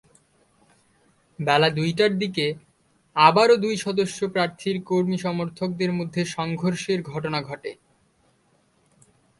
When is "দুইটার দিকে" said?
1.69-2.45